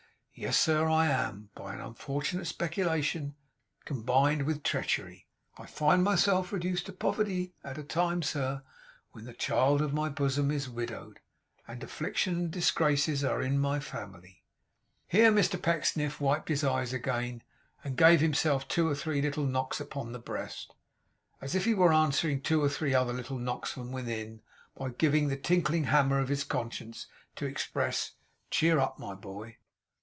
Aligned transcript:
Yes, 0.33 0.57
sir, 0.57 0.89
I 0.89 1.05
am. 1.05 1.51
By 1.53 1.75
an 1.75 1.81
unfortunate 1.81 2.47
speculation, 2.47 3.35
combined 3.85 4.43
with 4.43 4.63
treachery, 4.63 5.27
I 5.59 5.67
find 5.67 6.03
myself 6.03 6.51
reduced 6.51 6.87
to 6.87 6.93
poverty; 6.93 7.53
at 7.63 7.77
a 7.77 7.83
time, 7.83 8.23
sir, 8.23 8.63
when 9.11 9.25
the 9.25 9.33
child 9.33 9.83
of 9.83 9.93
my 9.93 10.09
bosom 10.09 10.49
is 10.49 10.67
widowed, 10.67 11.19
and 11.67 11.83
affliction 11.83 12.37
and 12.39 12.49
disgrace 12.51 13.07
are 13.23 13.39
in 13.39 13.59
my 13.59 13.79
family.' 13.79 14.41
Here 15.07 15.31
Mr 15.31 15.61
Pecksniff 15.61 16.19
wiped 16.19 16.49
his 16.49 16.63
eyes 16.63 16.91
again, 16.91 17.43
and 17.83 17.95
gave 17.95 18.19
himself 18.19 18.67
two 18.67 18.87
or 18.87 18.95
three 18.95 19.21
little 19.21 19.45
knocks 19.45 19.79
upon 19.79 20.11
the 20.11 20.17
breast, 20.17 20.73
as 21.39 21.53
if 21.53 21.65
he 21.65 21.75
were 21.75 21.93
answering 21.93 22.41
two 22.41 22.63
or 22.63 22.69
three 22.69 22.95
other 22.95 23.13
little 23.13 23.37
knocks 23.37 23.73
from 23.73 23.91
within, 23.91 24.41
given 24.97 25.25
by 25.25 25.29
the 25.29 25.37
tinkling 25.41 25.83
hammer 25.83 26.17
of 26.19 26.29
his 26.29 26.43
conscience, 26.43 27.05
to 27.35 27.45
express 27.45 28.13
'Cheer 28.49 28.79
up, 28.79 28.97
my 28.97 29.13
boy! 29.13 29.57